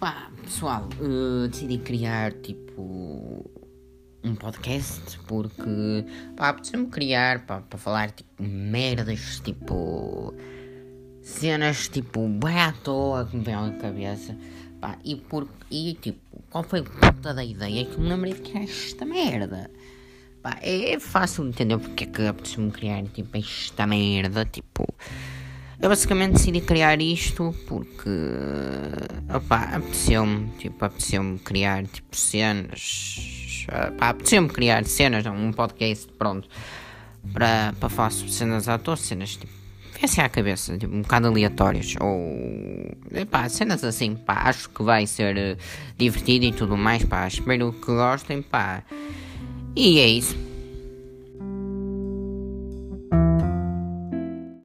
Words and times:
Pá, 0.00 0.30
pessoal, 0.44 0.88
uh, 1.00 1.48
decidi 1.48 1.78
criar 1.78 2.32
tipo 2.32 3.44
um 4.22 4.36
podcast 4.36 5.18
porque 5.26 6.04
pá, 6.36 6.50
apeteceu-me 6.50 6.86
criar 6.86 7.44
para 7.44 7.64
falar 7.76 8.12
tipo 8.12 8.40
merdas, 8.40 9.40
tipo 9.40 10.32
cenas 11.20 11.88
tipo 11.88 12.28
bem 12.28 12.60
à 12.60 12.70
toa 12.70 13.26
que 13.26 13.36
me 13.36 13.42
vem 13.42 13.54
à 13.54 13.72
cabeça. 13.72 14.36
Pá, 14.80 14.96
e, 15.04 15.16
por, 15.16 15.48
e 15.68 15.94
tipo, 15.94 16.44
qual 16.48 16.62
foi 16.62 16.78
a 16.78 16.84
puta 16.84 17.34
da 17.34 17.44
ideia 17.44 17.84
que 17.84 17.98
me 17.98 18.08
lembrei 18.08 18.34
de 18.34 18.42
criar 18.42 18.62
esta 18.62 19.04
merda? 19.04 19.68
Pá, 20.40 20.60
é, 20.62 20.92
é 20.92 21.00
fácil 21.00 21.42
de 21.42 21.50
entender 21.50 21.76
porque 21.76 22.04
é 22.04 22.06
que 22.06 22.22
apeteceu-me 22.22 22.70
criar 22.70 23.02
tipo 23.08 23.36
esta 23.36 23.84
merda, 23.84 24.44
tipo. 24.44 24.86
Eu 25.80 25.88
basicamente 25.88 26.32
decidi 26.32 26.60
criar 26.60 27.00
isto 27.00 27.54
porque 27.68 28.10
opá, 29.32 29.62
apeteceu-me, 29.76 30.48
tipo, 30.58 30.84
apeteceu-me 30.84 31.38
criar 31.38 31.86
tipo 31.86 32.16
cenas. 32.16 33.64
Opá, 33.92 34.08
apeteceu-me 34.08 34.48
criar 34.48 34.84
cenas, 34.86 35.24
um 35.26 35.52
podcast, 35.52 36.08
pronto, 36.18 36.48
para, 37.32 37.72
para 37.78 37.88
falar 37.88 38.10
sobre 38.10 38.32
cenas 38.32 38.68
à 38.68 38.76
toa, 38.76 38.96
cenas 38.96 39.36
tipo. 39.36 39.52
Viessem 40.00 40.24
à 40.24 40.28
cabeça, 40.28 40.76
tipo, 40.76 40.94
um 40.94 41.02
bocado 41.02 41.28
aleatórias, 41.28 41.94
ou. 42.00 42.96
Epá, 43.12 43.48
cenas 43.48 43.84
assim, 43.84 44.16
pá, 44.16 44.48
acho 44.48 44.68
que 44.70 44.82
vai 44.82 45.06
ser 45.06 45.36
uh, 45.36 45.62
divertido 45.96 46.44
e 46.44 46.52
tudo 46.52 46.76
mais, 46.76 47.04
pá, 47.04 47.26
espero 47.28 47.72
que 47.72 47.86
gostem, 47.86 48.42
pá. 48.42 48.82
E 49.76 50.00
é 50.00 50.08
isso. 50.08 50.47